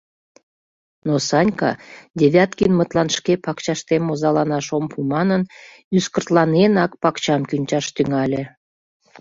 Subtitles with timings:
[1.07, 1.71] Но Санька
[2.19, 5.41] Девяткинмытлан шке пакчаштем озаланаш ом пу манын,
[5.97, 8.43] ӱскыртланенак пакчам кӱнчаш тӱҥале.